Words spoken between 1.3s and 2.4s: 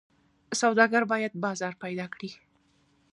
بازار پیدا کړي.